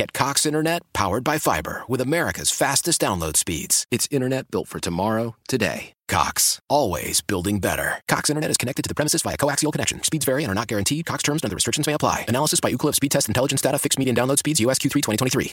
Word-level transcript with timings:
Get 0.00 0.14
Cox 0.14 0.46
Internet 0.46 0.80
powered 0.94 1.24
by 1.24 1.36
fiber 1.36 1.82
with 1.86 2.00
America's 2.00 2.50
fastest 2.50 3.02
download 3.02 3.36
speeds. 3.36 3.84
It's 3.90 4.08
internet 4.10 4.50
built 4.50 4.66
for 4.66 4.80
tomorrow, 4.80 5.36
today. 5.46 5.92
Cox, 6.08 6.58
always 6.70 7.20
building 7.20 7.58
better. 7.58 8.00
Cox 8.08 8.30
Internet 8.30 8.50
is 8.50 8.56
connected 8.56 8.82
to 8.82 8.88
the 8.88 8.94
premises 8.94 9.20
via 9.20 9.36
coaxial 9.36 9.70
connection. 9.70 10.02
Speeds 10.02 10.24
vary 10.24 10.42
and 10.42 10.50
are 10.50 10.54
not 10.54 10.68
guaranteed. 10.68 11.04
Cox 11.04 11.22
terms 11.22 11.42
and 11.42 11.50
other 11.50 11.54
restrictions 11.54 11.86
may 11.86 11.92
apply. 11.92 12.24
Analysis 12.28 12.60
by 12.60 12.72
Ookla 12.72 12.94
Speed 12.94 13.10
Test 13.10 13.28
Intelligence 13.28 13.60
Data. 13.60 13.78
Fixed 13.78 13.98
median 13.98 14.16
download 14.16 14.38
speeds. 14.38 14.58
US 14.60 14.78
Q3 14.78 15.02
2023. 15.02 15.52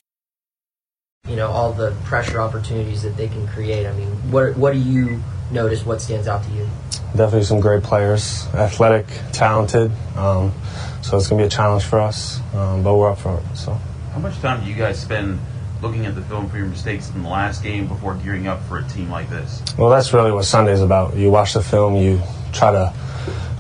You 1.28 1.36
know 1.36 1.50
all 1.50 1.74
the 1.74 1.94
pressure 2.06 2.40
opportunities 2.40 3.02
that 3.02 3.18
they 3.18 3.28
can 3.28 3.46
create. 3.50 3.86
I 3.86 3.92
mean, 3.92 4.08
what 4.32 4.56
what 4.56 4.72
do 4.72 4.80
you 4.80 5.22
notice? 5.52 5.86
What 5.86 6.02
stands 6.02 6.26
out 6.26 6.46
to 6.46 6.52
you? 6.52 6.70
Definitely 7.18 7.44
some 7.44 7.60
great 7.60 7.84
players, 7.84 8.48
athletic, 8.54 9.08
talented. 9.34 9.92
Um, 10.16 10.54
so 11.02 11.18
it's 11.18 11.28
gonna 11.28 11.42
be 11.42 11.48
a 11.48 11.50
challenge 11.50 11.84
for 11.84 12.00
us, 12.00 12.40
um, 12.54 12.82
but 12.82 12.96
we're 12.96 13.12
up 13.12 13.18
for 13.18 13.38
it. 13.40 13.58
So. 13.58 13.78
How 14.18 14.24
much 14.24 14.40
time 14.40 14.64
do 14.64 14.68
you 14.68 14.76
guys 14.76 15.00
spend 15.00 15.40
looking 15.80 16.08
at 16.08 16.16
the 16.16 16.24
film 16.24 16.50
for 16.50 16.58
your 16.58 16.66
mistakes 16.66 17.12
in 17.12 17.22
the 17.22 17.30
last 17.30 17.62
game 17.62 17.88
before 17.88 18.16
gearing 18.16 18.48
up 18.48 18.60
for 18.64 18.80
a 18.80 18.84
team 18.86 19.12
like 19.12 19.30
this? 19.30 19.62
Well, 19.78 19.92
that's 19.92 20.12
really 20.12 20.32
what 20.32 20.46
Sunday's 20.46 20.82
about. 20.82 21.16
You 21.16 21.30
watch 21.30 21.54
the 21.54 21.62
film, 21.62 21.96
you 21.96 22.20
try 22.52 22.72
to 22.72 22.92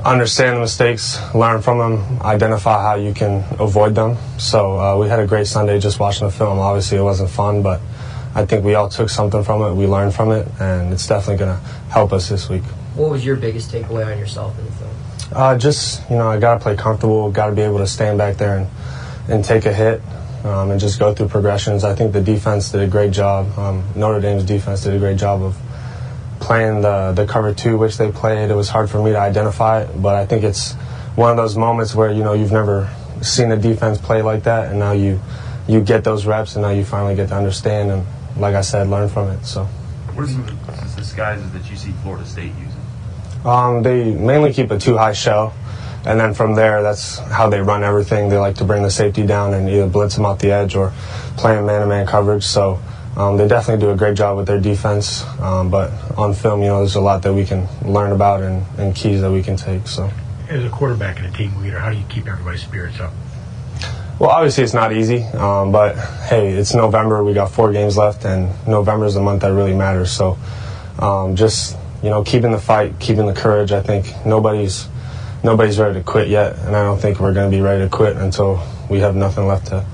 understand 0.04 0.56
the 0.56 0.62
mistakes, 0.62 1.20
learn 1.36 1.62
from 1.62 1.78
them, 1.78 2.20
identify 2.24 2.82
how 2.82 2.96
you 2.96 3.14
can 3.14 3.46
avoid 3.60 3.94
them. 3.94 4.18
So 4.40 4.80
uh, 4.80 4.98
we 4.98 5.08
had 5.08 5.20
a 5.20 5.28
great 5.28 5.46
Sunday 5.46 5.80
just 5.80 6.00
watching 6.00 6.26
the 6.26 6.34
film. 6.34 6.58
Obviously, 6.58 6.98
it 6.98 7.04
wasn't 7.04 7.30
fun, 7.30 7.62
but 7.62 7.80
I 8.34 8.44
think 8.44 8.66
we 8.66 8.74
all 8.74 8.90
took 8.90 9.12
something 9.12 9.44
from 9.44 9.62
it. 9.62 9.76
We 9.76 9.86
learned 9.86 10.16
from 10.16 10.32
it, 10.32 10.48
and 10.60 10.92
it's 10.92 11.06
definitely 11.06 11.38
going 11.38 11.56
to 11.56 11.64
help 11.92 12.14
us 12.14 12.30
this 12.30 12.50
week. 12.50 12.64
What 12.96 13.12
was 13.12 13.24
your 13.24 13.36
biggest 13.36 13.70
takeaway 13.72 14.12
on 14.12 14.18
yourself 14.18 14.58
in 14.58 14.66
the 14.66 14.72
film? 14.72 14.96
Uh, 15.34 15.56
just 15.56 16.10
you 16.10 16.16
know, 16.16 16.28
I 16.28 16.40
got 16.40 16.56
to 16.56 16.60
play 16.62 16.76
comfortable. 16.76 17.30
Got 17.30 17.52
to 17.52 17.56
be 17.56 17.62
able 17.62 17.78
to 17.78 17.86
stand 17.86 18.18
back 18.18 18.38
there 18.38 18.58
and 18.58 18.68
and 19.30 19.46
take 19.46 19.68
a 19.68 19.74
hit 19.74 20.02
um, 20.44 20.72
and 20.72 20.80
just 20.80 21.00
go 21.00 21.14
through 21.14 21.30
progressions. 21.30 21.84
I 21.84 21.96
think 21.96 22.14
the 22.14 22.22
defense 22.22 22.72
did 22.72 22.82
a 22.82 22.88
great 22.88 23.12
job. 23.12 23.58
Um, 23.58 23.84
Notre 23.96 24.20
Dame's 24.20 24.44
defense 24.44 24.84
did 24.84 24.94
a 24.94 25.00
great 25.00 25.18
job 25.18 25.42
of 25.42 25.58
playing 26.40 26.82
the 26.82 27.14
the 27.16 27.26
cover 27.26 27.54
two, 27.54 27.78
which 27.78 27.98
they 27.98 28.12
played. 28.12 28.50
It 28.50 28.56
was 28.56 28.70
hard 28.70 28.90
for 28.90 29.02
me 29.02 29.12
to 29.12 29.20
identify 29.20 29.82
it, 29.82 30.02
but 30.02 30.16
I 30.16 30.26
think 30.26 30.44
it's 30.44 30.74
one 31.16 31.32
of 31.32 31.38
those 31.38 31.58
moments 31.58 31.96
where 31.96 32.12
you 32.12 32.24
know 32.24 32.34
you've 32.34 32.52
never 32.52 32.90
seen 33.22 33.52
a 33.52 33.58
defense 33.58 33.98
play 33.98 34.22
like 34.22 34.44
that, 34.44 34.70
and 34.70 34.80
now 34.80 34.92
you 34.92 35.20
you 35.68 35.82
get 35.82 36.04
those 36.04 36.26
reps, 36.26 36.56
and 36.56 36.64
now 36.64 36.70
you 36.70 36.86
finally 36.86 37.16
get 37.16 37.30
to 37.30 37.36
understand 37.36 37.92
and, 37.92 38.06
like 38.38 38.56
I 38.56 38.62
said, 38.62 38.88
learn 38.88 39.10
from 39.10 39.30
it. 39.30 39.46
So. 39.46 39.66
What 39.66 40.24
are 40.24 40.28
some 40.28 40.48
of 40.48 40.96
the 40.96 41.02
disguises 41.02 41.52
that 41.52 41.70
you 41.70 41.76
see 41.76 41.92
Florida 42.04 42.26
State 42.26 42.52
using? 42.56 43.46
Um, 43.46 43.84
they 43.84 44.12
mainly 44.12 44.54
keep 44.54 44.72
a 44.72 44.80
two 44.80 44.98
high 44.98 45.14
shell 45.14 45.54
and 46.08 46.18
then 46.18 46.34
from 46.34 46.56
there, 46.56 46.82
that's 46.82 47.20
how 47.20 47.50
they 47.50 47.60
run 47.60 47.84
everything. 47.84 48.30
They 48.30 48.38
like 48.38 48.56
to 48.56 48.64
bring 48.64 48.82
the 48.82 48.90
safety 48.90 49.26
down 49.26 49.54
and 49.54 49.68
either 49.68 49.88
blitz 49.88 50.16
them 50.16 50.26
off 50.26 50.40
the 50.40 50.52
edge 50.52 50.74
or 50.74 50.94
play 51.36 51.58
in 51.58 51.66
man-to-man 51.66 52.08
coverage. 52.08 52.46
So 52.46 52.80
um, 53.18 53.36
they 53.36 53.46
definitely 53.46 53.86
do 53.86 53.92
a 53.92 53.96
great 53.98 54.16
job 54.16 54.38
with 54.38 54.48
their 54.48 54.60
defense. 54.62 55.26
Um, 55.42 55.70
but 55.70 55.92
on 56.18 56.34
film, 56.34 56.62
you 56.62 56.68
know, 56.68 56.78
there's 56.78 56.96
a 56.96 57.02
lot 57.02 57.24
that 57.24 57.34
we 57.34 57.44
can 57.44 57.68
learn 57.82 58.14
about 58.14 58.42
and, 58.42 58.66
and 58.78 58.96
keys 58.96 59.20
that 59.20 59.30
we 59.30 59.44
can 59.44 59.58
take. 59.58 59.86
So, 59.86 60.10
as 60.48 60.64
a 60.64 60.70
quarterback 60.70 61.18
and 61.18 61.28
a 61.28 61.38
team 61.38 61.54
leader, 61.62 61.78
how 61.78 61.90
do 61.90 61.98
you 61.98 62.06
keep 62.08 62.26
everybody's 62.26 62.62
spirits 62.62 63.02
up? 63.02 63.12
Well, 64.18 64.30
obviously 64.30 64.64
it's 64.64 64.74
not 64.74 64.94
easy, 64.94 65.24
um, 65.24 65.74
but 65.74 65.98
hey, 66.30 66.54
it's 66.54 66.74
November. 66.74 67.22
We 67.22 67.34
got 67.34 67.52
four 67.52 67.74
games 67.74 67.98
left, 67.98 68.24
and 68.24 68.50
November 68.66 69.08
is 69.08 69.16
the 69.16 69.22
month 69.22 69.42
that 69.42 69.52
really 69.52 69.76
matters. 69.76 70.10
So, 70.10 70.38
um, 71.00 71.36
just 71.36 71.76
you 72.02 72.10
know, 72.10 72.24
keeping 72.24 72.52
the 72.52 72.60
fight, 72.60 72.98
keeping 72.98 73.26
the 73.26 73.34
courage. 73.34 73.74
I 73.74 73.82
think 73.82 74.08
nobody's 74.26 74.88
nobody's 75.44 75.80
ready 75.80 75.96
to 75.96 76.04
quit 76.04 76.28
yet, 76.28 76.58
and 76.60 76.76
I 76.76 76.84
don't 76.84 77.00
think 77.00 77.20
we're 77.20 77.34
going 77.34 77.50
to 77.52 77.56
be 77.56 77.62
ready 77.62 77.84
to 77.84 77.90
quit 77.90 78.18
until 78.18 78.62
we 78.90 79.00
have 79.00 79.16
nothing 79.16 79.48
left 79.48 79.68
to 79.68 79.86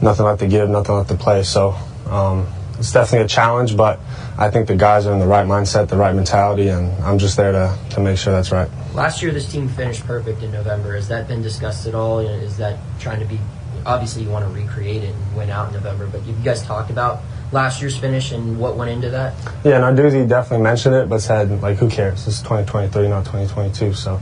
nothing 0.00 0.26
left 0.26 0.40
to 0.40 0.48
give, 0.48 0.68
nothing 0.68 0.94
left 0.94 1.10
to 1.10 1.16
play. 1.16 1.42
So 1.44 1.76
um, 2.06 2.46
it's 2.78 2.92
definitely 2.92 3.26
a 3.26 3.28
challenge, 3.28 3.76
but 3.76 4.00
I 4.36 4.50
think 4.50 4.66
the 4.66 4.76
guys 4.76 5.06
are 5.06 5.12
in 5.12 5.20
the 5.20 5.26
right 5.26 5.46
mindset, 5.46 5.88
the 5.88 5.96
right 5.96 6.14
mentality, 6.14 6.68
and 6.68 6.92
I'm 7.04 7.18
just 7.18 7.36
there 7.36 7.52
to, 7.52 7.78
to 7.90 8.00
make 8.00 8.18
sure 8.18 8.32
that's 8.32 8.50
right. 8.50 8.68
Last 8.94 9.22
year, 9.22 9.30
this 9.30 9.50
team 9.50 9.68
finished 9.68 10.04
perfect 10.04 10.42
in 10.42 10.50
November. 10.50 10.94
Has 10.96 11.08
that 11.08 11.28
been 11.28 11.42
discussed 11.42 11.86
at 11.86 11.94
all? 11.94 12.18
Is 12.18 12.56
that 12.56 12.78
trying 12.98 13.20
to 13.20 13.26
be 13.26 13.38
obviously 13.84 14.22
you 14.22 14.30
want 14.30 14.44
to 14.44 14.52
recreate 14.52 15.02
it 15.02 15.14
and 15.14 15.36
win 15.36 15.50
out 15.50 15.68
in 15.68 15.74
November, 15.74 16.06
but 16.06 16.20
have 16.20 16.38
you 16.38 16.44
guys 16.44 16.62
talked 16.62 16.90
about 16.90 17.20
last 17.50 17.80
year's 17.80 17.96
finish 17.96 18.32
and 18.32 18.58
what 18.58 18.76
went 18.76 18.90
into 18.90 19.10
that? 19.10 19.34
Yeah, 19.64 19.80
Narduzzi 19.80 20.28
definitely 20.28 20.64
mentioned 20.64 20.94
it, 20.94 21.08
but 21.08 21.20
said 21.20 21.62
like, 21.62 21.78
who 21.78 21.88
cares? 21.88 22.24
This 22.24 22.36
is 22.36 22.42
2023, 22.42 23.08
not 23.08 23.24
2022. 23.24 23.94
So 23.94 24.20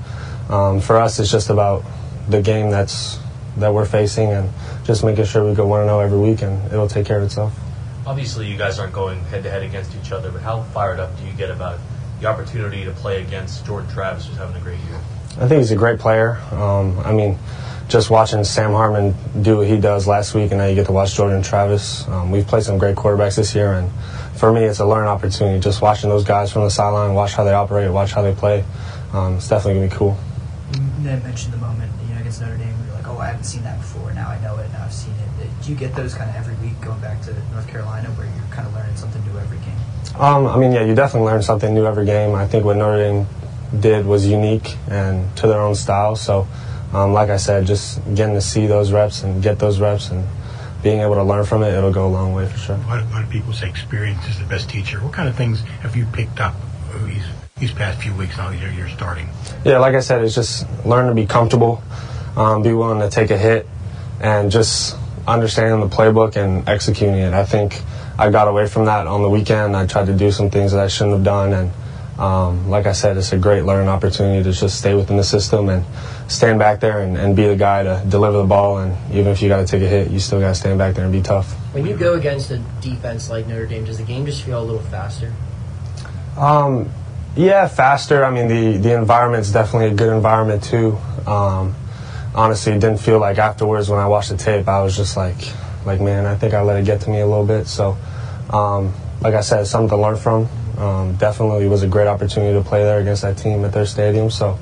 um, 0.50 0.80
for 0.80 0.96
us, 0.98 1.18
it's 1.18 1.30
just 1.30 1.50
about 1.50 1.84
the 2.28 2.42
game 2.42 2.70
that's 2.70 3.18
that 3.56 3.72
we're 3.72 3.86
facing 3.86 4.30
and 4.30 4.48
just 4.84 5.04
making 5.04 5.24
sure 5.24 5.44
we 5.46 5.54
go 5.54 5.66
one 5.66 5.80
and 5.80 5.88
zero 5.88 5.98
oh 5.98 6.00
every 6.00 6.18
week, 6.18 6.42
and 6.42 6.64
it'll 6.72 6.88
take 6.88 7.06
care 7.06 7.18
of 7.18 7.24
itself. 7.24 7.52
Obviously, 8.06 8.46
you 8.46 8.56
guys 8.56 8.78
aren't 8.78 8.92
going 8.92 9.20
head 9.24 9.42
to 9.42 9.50
head 9.50 9.62
against 9.62 9.94
each 9.94 10.12
other, 10.12 10.30
but 10.30 10.42
how 10.42 10.62
fired 10.62 10.98
up 10.98 11.16
do 11.18 11.24
you 11.24 11.32
get 11.32 11.50
about 11.50 11.78
the 12.20 12.26
opportunity 12.26 12.84
to 12.84 12.90
play 12.92 13.22
against 13.22 13.64
Jordan 13.66 13.90
Travis, 13.90 14.26
who's 14.26 14.36
having 14.36 14.56
a 14.56 14.60
great 14.60 14.78
year? 14.80 15.00
I 15.38 15.48
think 15.48 15.58
he's 15.58 15.70
a 15.70 15.76
great 15.76 15.98
player. 15.98 16.38
Um, 16.50 16.98
I 17.00 17.12
mean, 17.12 17.38
just 17.88 18.10
watching 18.10 18.44
Sam 18.44 18.72
Hartman 18.72 19.14
do 19.42 19.58
what 19.58 19.66
he 19.66 19.78
does 19.78 20.06
last 20.06 20.34
week, 20.34 20.50
and 20.50 20.58
now 20.58 20.66
you 20.66 20.74
get 20.74 20.86
to 20.86 20.92
watch 20.92 21.14
Jordan 21.14 21.42
Travis. 21.42 22.06
Um, 22.08 22.30
we've 22.30 22.46
played 22.46 22.62
some 22.62 22.78
great 22.78 22.96
quarterbacks 22.96 23.36
this 23.36 23.54
year, 23.54 23.72
and 23.72 23.90
for 24.36 24.52
me, 24.52 24.64
it's 24.64 24.80
a 24.80 24.86
learning 24.86 25.08
opportunity. 25.08 25.60
Just 25.60 25.82
watching 25.82 26.08
those 26.08 26.24
guys 26.24 26.52
from 26.52 26.62
the 26.62 26.70
sideline, 26.70 27.14
watch 27.14 27.34
how 27.34 27.44
they 27.44 27.52
operate, 27.52 27.90
watch 27.90 28.12
how 28.12 28.22
they 28.22 28.34
play. 28.34 28.64
Um, 29.12 29.36
it's 29.36 29.48
definitely 29.48 29.80
gonna 29.80 29.90
be 29.90 29.96
cool. 29.96 30.18
Ned 31.02 31.22
mentioned 31.24 31.52
the 31.52 31.58
moment, 31.58 31.90
you 32.06 32.14
know, 32.14 32.20
against 32.20 32.40
Notre 32.40 32.56
Dame, 32.56 32.68
where 32.78 32.86
you're 32.86 32.96
like, 32.96 33.08
oh, 33.08 33.18
I 33.18 33.26
haven't 33.26 33.44
seen 33.44 33.62
that 33.64 33.78
before. 33.78 34.12
Now 34.12 34.28
I 34.28 34.40
know 34.40 34.56
it. 34.58 34.70
Now 34.72 34.84
I've 34.84 34.92
seen 34.92 35.14
it. 35.14 35.48
Do 35.62 35.70
you 35.70 35.76
get 35.76 35.94
those 35.94 36.14
kind 36.14 36.30
of 36.30 36.36
every 36.36 36.54
week 36.56 36.80
going 36.80 37.00
back 37.00 37.20
to 37.22 37.34
North 37.52 37.66
Carolina, 37.68 38.08
where 38.10 38.26
you're 38.26 38.54
kind 38.54 38.66
of 38.66 38.74
learning 38.74 38.96
something 38.96 39.24
new 39.24 39.38
every 39.38 39.58
game? 39.58 39.76
Um, 40.20 40.46
I 40.46 40.56
mean, 40.56 40.72
yeah, 40.72 40.84
you 40.84 40.94
definitely 40.94 41.30
learn 41.30 41.42
something 41.42 41.74
new 41.74 41.86
every 41.86 42.06
game. 42.06 42.34
I 42.34 42.46
think 42.46 42.64
what 42.64 42.76
Notre 42.76 42.98
Dame 42.98 43.26
did 43.78 44.06
was 44.06 44.26
unique 44.26 44.76
and 44.88 45.34
to 45.38 45.46
their 45.46 45.60
own 45.60 45.74
style. 45.74 46.16
So, 46.16 46.46
um, 46.92 47.12
like 47.12 47.30
I 47.30 47.36
said, 47.36 47.66
just 47.66 48.00
getting 48.14 48.34
to 48.34 48.40
see 48.40 48.66
those 48.66 48.92
reps 48.92 49.22
and 49.22 49.42
get 49.42 49.58
those 49.58 49.80
reps 49.80 50.10
and 50.10 50.26
being 50.82 51.00
able 51.00 51.14
to 51.14 51.22
learn 51.22 51.44
from 51.44 51.62
it, 51.62 51.74
it'll 51.74 51.92
go 51.92 52.06
a 52.06 52.08
long 52.08 52.32
way 52.32 52.46
for 52.46 52.58
sure. 52.58 52.76
A 52.76 52.86
lot, 52.86 53.02
a 53.02 53.06
lot 53.10 53.24
of 53.24 53.30
people 53.30 53.52
say 53.52 53.68
experience 53.68 54.26
is 54.28 54.38
the 54.38 54.46
best 54.46 54.70
teacher. 54.70 54.98
What 54.98 55.12
kind 55.12 55.28
of 55.28 55.36
things 55.36 55.60
have 55.82 55.94
you 55.94 56.06
picked 56.06 56.40
up 56.40 56.54
these, 57.60 57.70
these 57.70 57.72
past 57.72 58.02
few 58.02 58.14
weeks 58.14 58.36
now 58.36 58.50
you're, 58.50 58.70
you're 58.70 58.88
starting? 58.88 59.28
Yeah, 59.64 59.78
like 59.78 59.94
I 59.94 60.00
said, 60.00 60.22
it's 60.24 60.34
just 60.34 60.66
learn 60.84 61.08
to 61.08 61.14
be 61.14 61.26
comfortable, 61.26 61.82
um, 62.36 62.62
be 62.62 62.72
willing 62.72 63.00
to 63.00 63.10
take 63.10 63.30
a 63.30 63.38
hit, 63.38 63.66
and 64.20 64.50
just 64.50 64.96
understanding 65.26 65.80
the 65.80 65.94
playbook 65.94 66.36
and 66.36 66.68
executing 66.68 67.16
it. 67.16 67.32
I 67.32 67.44
think 67.44 67.80
I 68.18 68.30
got 68.30 68.48
away 68.48 68.66
from 68.66 68.86
that 68.86 69.06
on 69.06 69.22
the 69.22 69.30
weekend. 69.30 69.76
I 69.76 69.86
tried 69.86 70.06
to 70.06 70.14
do 70.14 70.30
some 70.30 70.50
things 70.50 70.72
that 70.72 70.80
I 70.80 70.88
shouldn't 70.88 71.16
have 71.16 71.24
done, 71.24 71.52
and 71.52 71.72
um, 72.20 72.68
like 72.68 72.86
I 72.86 72.92
said, 72.92 73.16
it's 73.16 73.32
a 73.32 73.38
great 73.38 73.64
learning 73.64 73.88
opportunity 73.88 74.42
to 74.42 74.52
just 74.52 74.78
stay 74.78 74.94
within 74.94 75.16
the 75.16 75.24
system 75.24 75.70
and 75.70 75.84
stand 76.28 76.58
back 76.58 76.80
there 76.80 77.00
and, 77.00 77.16
and 77.16 77.34
be 77.34 77.46
the 77.46 77.56
guy 77.56 77.82
to 77.82 78.04
deliver 78.06 78.38
the 78.38 78.44
ball. 78.44 78.78
And 78.78 78.94
even 79.14 79.28
if 79.28 79.40
you 79.40 79.48
got 79.48 79.60
to 79.60 79.66
take 79.66 79.82
a 79.82 79.88
hit, 79.88 80.10
you 80.10 80.20
still 80.20 80.38
got 80.38 80.48
to 80.48 80.54
stand 80.54 80.78
back 80.78 80.94
there 80.94 81.04
and 81.04 81.12
be 81.12 81.22
tough. 81.22 81.50
When 81.72 81.86
you 81.86 81.96
go 81.96 82.14
against 82.14 82.50
a 82.50 82.58
defense 82.82 83.30
like 83.30 83.46
Notre 83.46 83.66
Dame, 83.66 83.84
does 83.84 83.96
the 83.96 84.04
game 84.04 84.26
just 84.26 84.42
feel 84.42 84.62
a 84.62 84.64
little 84.64 84.82
faster? 84.82 85.32
Um, 86.36 86.90
yeah, 87.36 87.68
faster. 87.68 88.24
I 88.24 88.30
mean, 88.30 88.48
the 88.48 88.78
the 88.78 88.94
environment's 88.96 89.52
definitely 89.52 89.88
a 89.88 89.94
good 89.94 90.12
environment 90.14 90.62
too. 90.64 90.98
Um, 91.26 91.74
honestly, 92.34 92.72
it 92.72 92.80
didn't 92.80 93.00
feel 93.00 93.18
like 93.18 93.38
afterwards 93.38 93.88
when 93.88 94.00
I 94.00 94.06
watched 94.06 94.30
the 94.30 94.36
tape, 94.36 94.68
I 94.68 94.82
was 94.82 94.96
just 94.96 95.16
like, 95.16 95.36
like 95.84 96.00
man, 96.00 96.26
I 96.26 96.34
think 96.36 96.54
I 96.54 96.62
let 96.62 96.78
it 96.80 96.84
get 96.84 97.02
to 97.02 97.10
me 97.10 97.20
a 97.20 97.26
little 97.26 97.46
bit. 97.46 97.66
So, 97.66 97.96
um, 98.50 98.92
like 99.20 99.34
I 99.34 99.40
said, 99.42 99.66
something 99.66 99.90
to 99.90 99.96
learn 99.96 100.16
from. 100.16 100.48
Um, 100.78 101.14
definitely 101.16 101.68
was 101.68 101.82
a 101.82 101.86
great 101.88 102.06
opportunity 102.06 102.54
to 102.58 102.64
play 102.66 102.82
there 102.84 103.00
against 103.00 103.20
that 103.22 103.36
team 103.36 103.64
at 103.66 103.72
their 103.72 103.84
stadium. 103.84 104.30
So, 104.30 104.58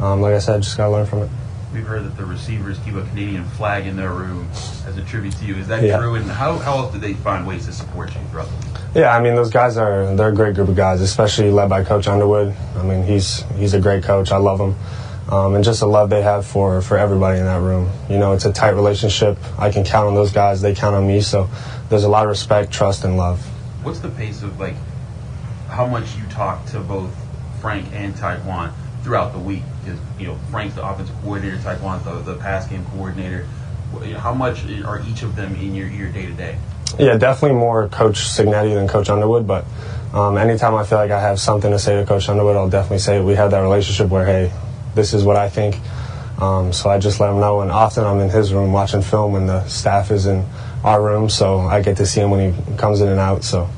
um, 0.00 0.20
like 0.20 0.34
I 0.34 0.40
said, 0.40 0.62
just 0.62 0.76
got 0.76 0.86
to 0.86 0.90
learn 0.92 1.06
from 1.06 1.22
it. 1.22 1.30
we've 1.72 1.86
heard 1.86 2.04
that 2.04 2.16
the 2.16 2.24
receivers 2.24 2.76
keep 2.84 2.94
a 2.94 3.02
Canadian 3.02 3.44
flag 3.50 3.86
in 3.86 3.94
their 3.94 4.10
room 4.10 4.48
as 4.84 4.96
a 4.96 5.02
tribute 5.02 5.36
to 5.36 5.44
you. 5.44 5.54
Is 5.54 5.68
that 5.68 5.84
Yeah. 5.84 5.98
true? 5.98 6.16
And 6.16 6.28
how, 6.28 6.58
how 6.58 6.78
else 6.78 6.92
do 6.92 6.98
they 6.98 7.14
find 7.14 7.46
ways 7.46 7.66
to 7.66 7.72
support 7.72 8.12
you 8.12 8.20
throughout 8.32 8.48
the? 8.62 8.69
Yeah, 8.94 9.16
I 9.16 9.22
mean 9.22 9.36
those 9.36 9.50
guys 9.50 9.76
are 9.76 10.16
they're 10.16 10.30
a 10.30 10.34
great 10.34 10.56
group 10.56 10.68
of 10.68 10.74
guys, 10.74 11.00
especially 11.00 11.50
led 11.52 11.68
by 11.68 11.84
Coach 11.84 12.08
Underwood. 12.08 12.56
I 12.76 12.82
mean 12.82 13.04
he's 13.04 13.42
he's 13.56 13.72
a 13.72 13.80
great 13.80 14.02
coach. 14.02 14.32
I 14.32 14.38
love 14.38 14.58
him, 14.58 14.74
um, 15.32 15.54
and 15.54 15.62
just 15.62 15.78
the 15.78 15.86
love 15.86 16.10
they 16.10 16.22
have 16.22 16.44
for 16.44 16.82
for 16.82 16.98
everybody 16.98 17.38
in 17.38 17.44
that 17.44 17.60
room. 17.60 17.88
You 18.08 18.18
know, 18.18 18.32
it's 18.32 18.46
a 18.46 18.52
tight 18.52 18.70
relationship. 18.70 19.38
I 19.56 19.70
can 19.70 19.84
count 19.84 20.08
on 20.08 20.14
those 20.14 20.32
guys. 20.32 20.60
They 20.60 20.74
count 20.74 20.96
on 20.96 21.06
me. 21.06 21.20
So 21.20 21.48
there's 21.88 22.02
a 22.02 22.08
lot 22.08 22.24
of 22.24 22.30
respect, 22.30 22.72
trust, 22.72 23.04
and 23.04 23.16
love. 23.16 23.40
What's 23.84 24.00
the 24.00 24.10
pace 24.10 24.42
of 24.42 24.58
like 24.58 24.74
how 25.68 25.86
much 25.86 26.16
you 26.16 26.24
talk 26.26 26.66
to 26.66 26.80
both 26.80 27.14
Frank 27.60 27.86
and 27.92 28.12
Tiquan 28.14 28.72
throughout 29.04 29.32
the 29.32 29.38
week? 29.38 29.62
Because 29.84 30.00
you 30.18 30.26
know 30.26 30.34
Frank's 30.50 30.74
the 30.74 30.84
offensive 30.84 31.14
coordinator, 31.22 31.58
Tiquan's 31.58 32.04
the, 32.04 32.32
the 32.32 32.38
pass 32.40 32.66
game 32.66 32.84
coordinator. 32.86 33.46
How 34.18 34.34
much 34.34 34.64
are 34.84 35.00
each 35.08 35.22
of 35.22 35.36
them 35.36 35.54
in 35.54 35.76
your 35.76 35.88
ear 35.88 36.10
day 36.10 36.26
to 36.26 36.32
day? 36.32 36.58
Yeah, 36.98 37.16
definitely 37.16 37.58
more 37.58 37.88
Coach 37.88 38.20
Cignetti 38.20 38.74
than 38.74 38.88
Coach 38.88 39.08
Underwood. 39.08 39.46
But 39.46 39.64
um, 40.12 40.36
anytime 40.36 40.74
I 40.74 40.84
feel 40.84 40.98
like 40.98 41.10
I 41.10 41.20
have 41.20 41.38
something 41.38 41.70
to 41.70 41.78
say 41.78 41.98
to 42.00 42.06
Coach 42.06 42.28
Underwood, 42.28 42.56
I'll 42.56 42.70
definitely 42.70 42.98
say 42.98 43.18
it. 43.18 43.24
We 43.24 43.34
have 43.34 43.50
that 43.52 43.60
relationship 43.60 44.08
where, 44.08 44.26
hey, 44.26 44.52
this 44.94 45.14
is 45.14 45.24
what 45.24 45.36
I 45.36 45.48
think. 45.48 45.78
Um, 46.40 46.72
so 46.72 46.88
I 46.88 46.98
just 46.98 47.20
let 47.20 47.30
him 47.30 47.40
know. 47.40 47.60
And 47.60 47.70
often 47.70 48.04
I'm 48.04 48.20
in 48.20 48.30
his 48.30 48.52
room 48.52 48.72
watching 48.72 49.02
film 49.02 49.32
when 49.32 49.46
the 49.46 49.66
staff 49.66 50.10
is 50.10 50.26
in 50.26 50.44
our 50.82 51.02
room. 51.02 51.28
So 51.28 51.60
I 51.60 51.82
get 51.82 51.98
to 51.98 52.06
see 52.06 52.20
him 52.20 52.30
when 52.30 52.52
he 52.52 52.76
comes 52.76 53.00
in 53.00 53.08
and 53.08 53.20
out. 53.20 53.44
So 53.44 53.68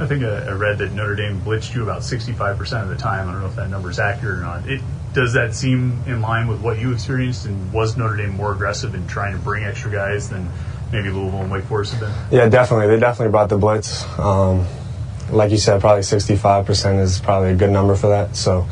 I 0.00 0.06
think 0.06 0.22
I, 0.22 0.46
I 0.46 0.52
read 0.52 0.78
that 0.78 0.92
Notre 0.92 1.16
Dame 1.16 1.40
blitzed 1.40 1.74
you 1.74 1.82
about 1.82 2.02
65% 2.02 2.82
of 2.82 2.88
the 2.88 2.96
time. 2.96 3.28
I 3.28 3.32
don't 3.32 3.40
know 3.40 3.48
if 3.48 3.56
that 3.56 3.68
number 3.68 3.90
is 3.90 3.98
accurate 3.98 4.38
or 4.38 4.42
not. 4.42 4.68
It, 4.68 4.80
does 5.12 5.32
that 5.32 5.54
seem 5.54 6.00
in 6.06 6.20
line 6.20 6.46
with 6.46 6.60
what 6.60 6.78
you 6.78 6.92
experienced? 6.92 7.46
And 7.46 7.72
was 7.72 7.96
Notre 7.96 8.16
Dame 8.16 8.36
more 8.36 8.52
aggressive 8.52 8.94
in 8.94 9.06
trying 9.08 9.32
to 9.32 9.38
bring 9.38 9.64
extra 9.64 9.90
guys 9.90 10.28
than 10.28 10.48
maybe 10.92 11.10
Louisville 11.10 11.42
and 11.42 11.50
Wake 11.50 11.64
Forest 11.64 11.94
have 11.94 12.00
been? 12.00 12.38
yeah, 12.38 12.48
definitely. 12.48 12.86
They 12.88 12.98
definitely 13.00 13.30
brought 13.32 13.48
the 13.48 13.58
blitz. 13.58 14.04
Um, 14.18 14.66
like 15.30 15.50
you 15.50 15.58
said, 15.58 15.80
probably 15.80 16.02
65% 16.02 17.00
is 17.00 17.20
probably 17.20 17.50
a 17.50 17.54
good 17.54 17.70
number 17.70 17.94
for 17.94 18.08
that. 18.08 18.34
So, 18.36 18.66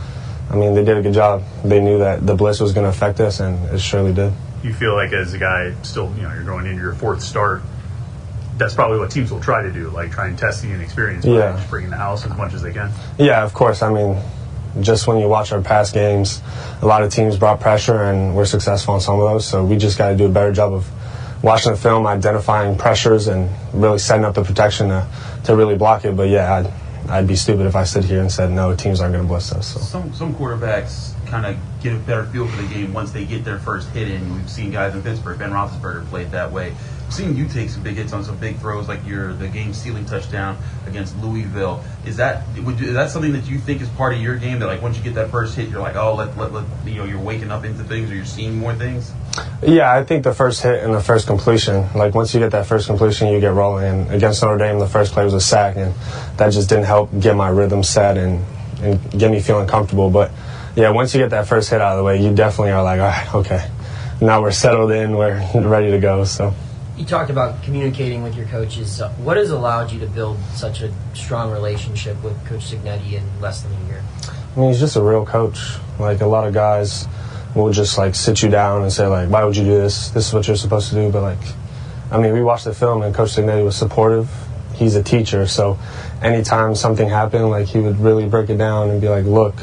I 0.50 0.56
mean, 0.56 0.74
they 0.74 0.84
did 0.84 0.96
a 0.96 1.02
good 1.02 1.12
job. 1.14 1.42
They 1.64 1.80
knew 1.80 1.98
that 1.98 2.26
the 2.26 2.34
blitz 2.34 2.60
was 2.60 2.72
going 2.72 2.84
to 2.84 2.90
affect 2.90 3.20
us, 3.20 3.40
and 3.40 3.62
it 3.74 3.80
surely 3.80 4.14
did. 4.14 4.32
You 4.62 4.72
feel 4.72 4.94
like 4.94 5.12
as 5.12 5.34
a 5.34 5.38
guy 5.38 5.74
still, 5.82 6.12
you 6.16 6.22
know, 6.22 6.32
you're 6.32 6.44
going 6.44 6.66
into 6.66 6.80
your 6.80 6.94
fourth 6.94 7.22
start. 7.22 7.62
That's 8.56 8.72
probably 8.74 8.98
what 8.98 9.10
teams 9.10 9.30
will 9.30 9.40
try 9.40 9.62
to 9.62 9.70
do, 9.70 9.90
like 9.90 10.10
try 10.12 10.28
and 10.28 10.38
test 10.38 10.62
the 10.62 10.70
inexperience 10.72 11.26
by 11.26 11.32
Yeah. 11.32 11.52
just 11.56 11.68
bringing 11.68 11.90
the 11.90 11.98
house 11.98 12.24
as 12.24 12.34
much 12.36 12.54
as 12.54 12.62
they 12.62 12.72
can. 12.72 12.90
Yeah, 13.18 13.44
of 13.44 13.52
course. 13.52 13.82
I 13.82 13.92
mean, 13.92 14.16
just 14.80 15.06
when 15.06 15.18
you 15.18 15.28
watch 15.28 15.52
our 15.52 15.60
past 15.60 15.92
games, 15.92 16.40
a 16.80 16.86
lot 16.86 17.02
of 17.02 17.12
teams 17.12 17.36
brought 17.36 17.60
pressure, 17.60 18.04
and 18.04 18.34
we're 18.34 18.46
successful 18.46 18.94
in 18.94 19.00
some 19.02 19.20
of 19.20 19.28
those. 19.30 19.46
So 19.46 19.62
we 19.62 19.76
just 19.76 19.98
got 19.98 20.08
to 20.08 20.16
do 20.16 20.24
a 20.24 20.30
better 20.30 20.52
job 20.52 20.72
of 20.72 20.88
watching 21.42 21.72
the 21.72 21.78
film, 21.78 22.06
identifying 22.06 22.76
pressures, 22.76 23.28
and 23.28 23.50
really 23.72 23.98
setting 23.98 24.24
up 24.24 24.34
the 24.34 24.42
protection 24.42 24.88
to, 24.88 25.06
to 25.44 25.56
really 25.56 25.76
block 25.76 26.04
it. 26.04 26.16
But 26.16 26.28
yeah, 26.28 26.54
I'd, 26.54 27.10
I'd 27.10 27.26
be 27.26 27.36
stupid 27.36 27.66
if 27.66 27.76
I 27.76 27.84
stood 27.84 28.04
here 28.04 28.20
and 28.20 28.30
said 28.30 28.50
no, 28.50 28.74
teams 28.74 29.00
aren't 29.00 29.12
going 29.14 29.24
to 29.24 29.28
blitz 29.28 29.52
us. 29.52 29.74
So. 29.74 29.80
Some 29.80 30.12
some 30.12 30.34
quarterbacks 30.34 31.12
kind 31.26 31.46
of 31.46 31.56
get 31.82 31.94
a 31.94 31.98
better 31.98 32.24
feel 32.26 32.46
for 32.46 32.62
the 32.62 32.68
game 32.68 32.92
once 32.92 33.12
they 33.12 33.24
get 33.24 33.44
their 33.44 33.58
first 33.58 33.88
hit 33.90 34.08
in. 34.08 34.34
We've 34.34 34.50
seen 34.50 34.70
guys 34.70 34.94
in 34.94 35.02
Pittsburgh, 35.02 35.38
Ben 35.38 35.50
Roethlisberger 35.50 36.06
played 36.06 36.30
that 36.30 36.50
way. 36.50 36.74
We've 37.18 37.38
you 37.38 37.48
take 37.48 37.70
some 37.70 37.82
big 37.82 37.96
hits 37.96 38.12
on 38.12 38.24
some 38.24 38.36
big 38.36 38.58
throws, 38.58 38.88
like 38.88 39.06
your 39.06 39.32
the 39.32 39.48
game 39.48 39.72
sealing 39.72 40.04
touchdown 40.04 40.58
against 40.86 41.16
Louisville. 41.18 41.82
Is 42.04 42.16
that 42.16 42.46
would 42.58 42.78
you, 42.80 42.88
is 42.88 42.94
that 42.94 43.10
something 43.10 43.32
that 43.32 43.48
you 43.48 43.58
think 43.58 43.80
is 43.80 43.88
part 43.90 44.14
of 44.14 44.20
your 44.20 44.36
game? 44.36 44.58
That 44.58 44.66
like 44.66 44.82
once 44.82 44.98
you 44.98 45.02
get 45.02 45.14
that 45.14 45.30
first 45.30 45.56
hit, 45.56 45.70
you're 45.70 45.80
like, 45.80 45.96
oh, 45.96 46.14
let, 46.14 46.36
let, 46.36 46.52
let 46.52 46.64
you 46.84 46.96
know 46.96 47.04
you're 47.04 47.20
waking 47.20 47.50
up 47.50 47.64
into 47.64 47.84
things 47.84 48.10
or 48.10 48.14
you're 48.14 48.24
seeing 48.24 48.58
more 48.58 48.74
things. 48.74 49.12
Yeah, 49.62 49.92
I 49.92 50.04
think 50.04 50.24
the 50.24 50.34
first 50.34 50.62
hit 50.62 50.82
and 50.82 50.92
the 50.92 51.00
first 51.00 51.26
completion, 51.26 51.90
like 51.94 52.14
once 52.14 52.34
you 52.34 52.40
get 52.40 52.50
that 52.52 52.66
first 52.66 52.86
completion, 52.86 53.28
you 53.28 53.40
get 53.40 53.54
rolling. 53.54 53.86
And 53.86 54.10
against 54.10 54.42
Notre 54.42 54.58
Dame, 54.58 54.78
the 54.78 54.86
first 54.86 55.12
play 55.12 55.24
was 55.24 55.34
a 55.34 55.40
sack, 55.40 55.76
and 55.76 55.94
that 56.36 56.50
just 56.50 56.68
didn't 56.68 56.84
help 56.84 57.10
get 57.18 57.36
my 57.36 57.48
rhythm 57.48 57.82
set 57.82 58.18
and, 58.18 58.44
and 58.80 59.10
get 59.18 59.30
me 59.30 59.40
feeling 59.40 59.66
comfortable. 59.66 60.10
But 60.10 60.32
yeah, 60.74 60.90
once 60.90 61.14
you 61.14 61.20
get 61.20 61.30
that 61.30 61.48
first 61.48 61.70
hit 61.70 61.80
out 61.80 61.92
of 61.92 61.98
the 61.98 62.04
way, 62.04 62.22
you 62.22 62.34
definitely 62.34 62.72
are 62.72 62.82
like, 62.82 63.00
all 63.00 63.06
right, 63.06 63.34
okay, 63.36 63.70
now 64.20 64.42
we're 64.42 64.50
settled 64.50 64.90
in, 64.90 65.16
we're 65.16 65.40
ready 65.54 65.90
to 65.90 65.98
go. 65.98 66.24
So. 66.24 66.54
You 66.96 67.04
talked 67.04 67.28
about 67.28 67.62
communicating 67.62 68.22
with 68.22 68.34
your 68.34 68.46
coaches. 68.46 69.02
What 69.18 69.36
has 69.36 69.50
allowed 69.50 69.92
you 69.92 70.00
to 70.00 70.06
build 70.06 70.38
such 70.54 70.80
a 70.80 70.90
strong 71.12 71.52
relationship 71.52 72.22
with 72.22 72.42
Coach 72.46 72.70
Cignetti 72.70 73.12
in 73.12 73.40
less 73.40 73.60
than 73.60 73.72
a 73.72 73.86
year? 73.86 74.02
I 74.56 74.58
mean, 74.60 74.70
he's 74.70 74.80
just 74.80 74.96
a 74.96 75.02
real 75.02 75.26
coach. 75.26 75.76
Like 75.98 76.22
a 76.22 76.26
lot 76.26 76.46
of 76.46 76.54
guys 76.54 77.06
will 77.54 77.70
just 77.70 77.98
like 77.98 78.14
sit 78.14 78.42
you 78.42 78.48
down 78.48 78.82
and 78.82 78.90
say 78.90 79.06
like, 79.06 79.28
"Why 79.28 79.44
would 79.44 79.56
you 79.56 79.64
do 79.64 79.76
this? 79.76 80.08
This 80.08 80.28
is 80.28 80.32
what 80.32 80.46
you're 80.46 80.56
supposed 80.56 80.88
to 80.88 80.94
do." 80.94 81.10
But 81.10 81.20
like, 81.20 81.38
I 82.10 82.18
mean, 82.18 82.32
we 82.32 82.42
watched 82.42 82.64
the 82.64 82.74
film 82.74 83.02
and 83.02 83.14
Coach 83.14 83.36
Cignetti 83.36 83.62
was 83.62 83.76
supportive. 83.76 84.30
He's 84.74 84.96
a 84.96 85.02
teacher, 85.02 85.46
so 85.46 85.78
anytime 86.22 86.74
something 86.74 87.08
happened, 87.08 87.50
like 87.50 87.66
he 87.66 87.78
would 87.78 88.00
really 88.00 88.26
break 88.26 88.48
it 88.48 88.56
down 88.56 88.88
and 88.88 89.02
be 89.02 89.10
like, 89.10 89.26
"Look, 89.26 89.54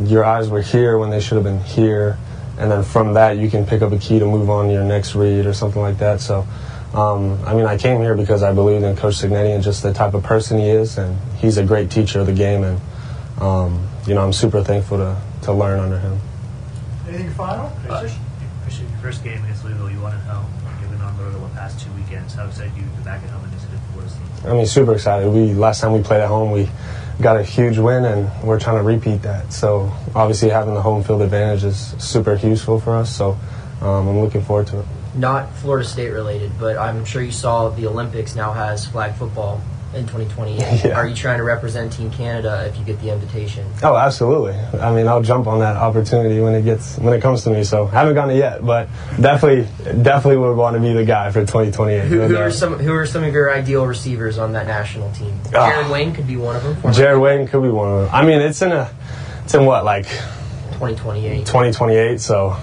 your 0.00 0.24
eyes 0.24 0.48
were 0.48 0.62
here 0.62 0.98
when 0.98 1.10
they 1.10 1.20
should 1.20 1.34
have 1.34 1.44
been 1.44 1.60
here." 1.60 2.18
And 2.58 2.70
then 2.70 2.82
from 2.82 3.14
that, 3.14 3.38
you 3.38 3.50
can 3.50 3.64
pick 3.66 3.82
up 3.82 3.92
a 3.92 3.98
key 3.98 4.18
to 4.18 4.26
move 4.26 4.50
on 4.50 4.66
to 4.66 4.72
your 4.72 4.84
next 4.84 5.14
read 5.14 5.46
or 5.46 5.52
something 5.52 5.80
like 5.80 5.98
that. 5.98 6.20
So, 6.20 6.46
um, 6.94 7.42
I 7.44 7.54
mean, 7.54 7.64
I 7.64 7.78
came 7.78 8.00
here 8.00 8.14
because 8.14 8.42
I 8.42 8.52
believed 8.52 8.84
in 8.84 8.94
Coach 8.96 9.14
Cignetti 9.14 9.54
and 9.54 9.64
just 9.64 9.82
the 9.82 9.92
type 9.92 10.14
of 10.14 10.22
person 10.22 10.58
he 10.58 10.68
is, 10.68 10.98
and 10.98 11.18
he's 11.36 11.56
a 11.56 11.64
great 11.64 11.90
teacher 11.90 12.20
of 12.20 12.26
the 12.26 12.34
game. 12.34 12.64
And 12.64 12.80
um, 13.40 13.88
you 14.06 14.14
know, 14.14 14.22
I'm 14.22 14.32
super 14.32 14.62
thankful 14.62 14.98
to, 14.98 15.16
to 15.42 15.52
learn 15.52 15.80
under 15.80 15.98
him. 15.98 16.20
Anything 17.08 17.30
final? 17.30 17.72
Uh, 17.88 18.02
you 18.02 18.88
your 18.88 18.98
first 19.00 19.24
game 19.24 19.42
against 19.44 19.64
Louisville. 19.64 19.90
You 19.90 20.00
won 20.00 20.14
at 20.14 20.20
home. 20.20 20.50
You've 20.80 20.90
been 20.90 21.00
on 21.00 21.16
the 21.16 21.24
road 21.24 21.34
the 21.34 21.54
past 21.54 21.80
two 21.80 21.90
weekends. 21.92 22.34
How 22.34 22.46
excited 22.46 22.72
you 22.76 22.82
to 22.82 22.88
be 22.88 23.02
back 23.02 23.22
at 23.22 23.30
home 23.30 23.44
against 23.44 23.66
a 23.66 23.68
good 23.68 23.80
Forest? 23.94 24.16
I 24.44 24.52
mean, 24.52 24.66
super 24.66 24.94
excited. 24.94 25.30
We 25.30 25.54
last 25.54 25.80
time 25.80 25.92
we 25.92 26.02
played 26.02 26.20
at 26.20 26.28
home, 26.28 26.52
we 26.52 26.68
got 27.20 27.36
a 27.36 27.42
huge 27.42 27.78
win, 27.78 28.04
and 28.04 28.30
we're 28.42 28.60
trying 28.60 28.78
to 28.78 28.82
repeat 28.82 29.22
that. 29.22 29.52
So 29.52 29.92
obviously, 30.14 30.50
having 30.50 30.74
the 30.74 30.82
home 30.82 31.02
field 31.02 31.22
advantage 31.22 31.64
is 31.64 31.94
super 31.98 32.34
useful 32.34 32.80
for 32.80 32.96
us. 32.96 33.14
So 33.14 33.36
um, 33.80 34.08
I'm 34.08 34.20
looking 34.20 34.42
forward 34.42 34.66
to 34.68 34.80
it. 34.80 34.86
Not 35.14 35.52
Florida 35.56 35.86
State 35.86 36.10
related, 36.10 36.52
but 36.58 36.78
I'm 36.78 37.04
sure 37.04 37.22
you 37.22 37.32
saw 37.32 37.68
the 37.68 37.86
Olympics 37.86 38.34
now 38.34 38.52
has 38.52 38.86
flag 38.86 39.14
football 39.14 39.60
in 39.94 40.02
2028. 40.02 40.62
Yeah. 40.82 40.96
Are 40.96 41.06
you 41.06 41.14
trying 41.14 41.38
to 41.38 41.44
represent 41.44 41.92
Team 41.92 42.10
Canada 42.10 42.66
if 42.66 42.76
you 42.76 42.84
get 42.84 43.00
the 43.00 43.12
invitation? 43.12 43.66
Oh, 43.82 43.96
absolutely. 43.96 44.54
I 44.80 44.92
mean, 44.92 45.06
I'll 45.06 45.22
jump 45.22 45.46
on 45.46 45.60
that 45.60 45.76
opportunity 45.76 46.40
when 46.40 46.54
it 46.54 46.62
gets 46.62 46.98
when 46.98 47.14
it 47.14 47.20
comes 47.20 47.44
to 47.44 47.50
me. 47.50 47.62
So 47.62 47.86
haven't 47.86 48.14
gotten 48.14 48.34
it 48.34 48.38
yet, 48.38 48.64
but 48.64 48.88
definitely, 49.20 49.68
definitely 50.02 50.38
would 50.38 50.56
want 50.56 50.74
to 50.74 50.80
be 50.80 50.92
the 50.92 51.04
guy 51.04 51.30
for 51.30 51.40
2028. 51.40 52.04
Who, 52.08 52.20
who 52.22 52.36
are 52.36 52.50
some 52.50 52.78
Who 52.78 52.92
are 52.94 53.06
some 53.06 53.22
of 53.22 53.32
your 53.32 53.54
ideal 53.54 53.86
receivers 53.86 54.38
on 54.38 54.52
that 54.52 54.66
national 54.66 55.12
team? 55.12 55.38
Ah. 55.54 55.68
Jared 55.68 55.90
Wayne 55.90 56.12
could 56.14 56.26
be 56.26 56.36
one 56.36 56.56
of 56.56 56.62
them. 56.64 56.92
Jared 56.92 57.20
Wayne 57.20 57.46
could 57.46 57.62
be 57.62 57.68
one 57.70 57.92
of 57.92 58.00
them. 58.06 58.10
I 58.12 58.24
mean, 58.24 58.40
it's 58.40 58.62
in 58.62 58.72
a, 58.72 58.92
it's 59.44 59.54
in 59.54 59.64
what 59.64 59.84
like 59.84 60.06
2028. 60.06 61.46
2028. 61.46 62.20
So 62.20 62.56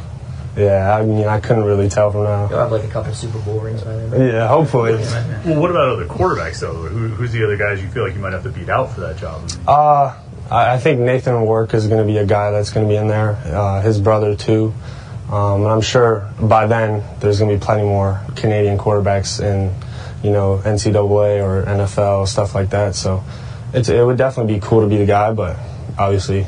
yeah, 0.58 0.96
I 0.96 1.06
mean, 1.06 1.26
I 1.26 1.40
couldn't 1.40 1.64
really 1.64 1.90
tell 1.90 2.12
from 2.12 2.24
now. 2.24 2.50
You'll 2.50 2.60
have 2.60 2.72
like 2.72 2.84
a 2.84 2.88
couple 2.88 3.14
Super 3.14 3.40
Bowl 3.40 3.60
rings 3.60 3.82
by 3.82 3.96
then. 3.96 4.30
Yeah, 4.30 4.48
hopefully. 4.48 4.94
Well, 4.94 5.60
what 5.60 5.72
about 5.72 5.90
other 5.90 6.06
quarterbacks, 6.06 6.60
though? 6.60 6.74
Who, 6.74 7.08
who's 7.10 7.32
the 7.32 7.44
other 7.44 7.58
guys 7.58 7.82
you 7.82 7.90
feel 7.90 8.04
like 8.04 8.14
you 8.14 8.20
might 8.20 8.34
have 8.34 8.44
to 8.44 8.50
beat 8.50 8.70
out 8.70 8.92
for 8.92 9.02
that 9.02 9.18
job? 9.18 9.50
Uh, 9.68 10.18
I 10.50 10.74
I 10.74 10.78
think 10.78 11.00
Nathan 11.00 11.34
Rourke 11.36 11.74
is 11.74 11.88
going 11.88 12.06
to 12.06 12.12
be 12.12 12.18
a 12.18 12.26
guy 12.26 12.52
that's 12.52 12.72
going 12.72 12.88
to 12.88 12.92
be 12.92 12.98
in 12.98 13.08
there. 13.08 13.32
Uh, 13.46 13.82
his 13.82 14.00
brother 14.00 14.36
too, 14.36 14.74
um, 15.32 15.62
and 15.62 15.68
I'm 15.68 15.82
sure 15.82 16.30
by 16.42 16.68
then 16.68 17.04
there's 17.20 17.40
going 17.40 17.52
to 17.52 17.58
be 17.58 17.64
plenty 17.64 17.84
more 17.84 18.22
Canadian 18.36 18.78
quarterbacks 18.78 19.40
in, 19.40 19.74
you 20.24 20.32
know, 20.32 20.62
NCAA 20.64 21.44
or 21.44 21.64
NFL 21.66 22.28
stuff 22.28 22.56
like 22.56 22.72
that. 22.72 22.96
So, 22.96 23.24
it's, 23.74 23.90
it 23.90 24.04
would 24.04 24.18
definitely 24.18 24.56
be 24.56 24.60
cool 24.60 24.82
to 24.82 24.88
be 24.88 24.98
the 24.98 25.06
guy, 25.06 25.32
but 25.32 25.58
obviously 25.98 26.48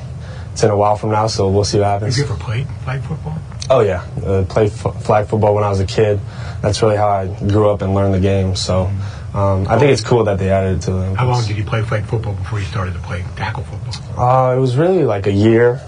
it's 0.51 0.63
in 0.63 0.69
a 0.69 0.75
while 0.77 0.95
from 0.95 1.11
now, 1.11 1.27
so 1.27 1.49
we'll 1.49 1.63
see 1.63 1.79
what 1.79 1.87
happens. 1.87 2.17
Have 2.17 2.27
you 2.27 2.33
ever 2.33 2.43
played 2.43 2.67
flag 2.83 3.01
football? 3.03 3.37
Oh 3.69 3.79
yeah, 3.81 4.05
uh, 4.25 4.43
played 4.49 4.71
f- 4.71 5.03
flag 5.03 5.27
football 5.27 5.55
when 5.55 5.63
I 5.63 5.69
was 5.69 5.79
a 5.79 5.85
kid. 5.85 6.19
That's 6.61 6.81
really 6.81 6.97
how 6.97 7.07
I 7.07 7.27
grew 7.47 7.69
up 7.69 7.81
and 7.81 7.93
learned 7.93 8.13
the 8.13 8.19
game. 8.19 8.55
So. 8.55 8.91
Um, 9.33 9.65
I 9.69 9.79
think 9.79 9.93
it's 9.93 10.01
cool 10.01 10.25
that 10.25 10.39
they 10.39 10.49
added 10.49 10.79
it 10.79 10.81
to 10.81 10.91
them. 10.91 11.15
How 11.15 11.25
long 11.25 11.41
did 11.47 11.55
you 11.55 11.63
play 11.63 11.81
flag 11.83 12.03
football 12.03 12.33
before 12.33 12.59
you 12.59 12.65
started 12.65 12.93
to 12.95 12.99
play 12.99 13.23
tackle 13.37 13.63
football? 13.63 14.19
Uh, 14.21 14.57
it 14.57 14.59
was 14.59 14.75
really 14.75 15.05
like 15.05 15.25
a 15.25 15.31
year, 15.31 15.79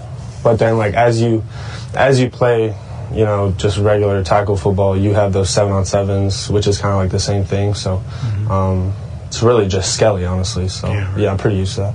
but 0.42 0.58
then 0.58 0.78
like 0.78 0.94
as 0.94 1.20
you 1.20 1.44
as 1.94 2.18
you 2.18 2.30
play, 2.30 2.74
you 3.12 3.24
know, 3.26 3.52
just 3.58 3.76
regular 3.76 4.24
tackle 4.24 4.56
football, 4.56 4.96
you 4.96 5.12
have 5.12 5.34
those 5.34 5.50
seven 5.50 5.74
on 5.74 5.84
sevens, 5.84 6.48
which 6.48 6.66
is 6.66 6.78
kind 6.78 6.92
of 6.94 7.00
like 7.00 7.10
the 7.10 7.20
same 7.20 7.44
thing. 7.44 7.74
So 7.74 8.02
um, 8.48 8.94
it's 9.26 9.42
really 9.42 9.68
just 9.68 9.94
skelly, 9.94 10.24
honestly. 10.24 10.68
So 10.68 10.90
Yeah, 10.90 11.10
right. 11.12 11.20
yeah, 11.20 11.30
I'm 11.30 11.36
pretty 11.36 11.58
used 11.58 11.74
to 11.74 11.80
that. 11.82 11.94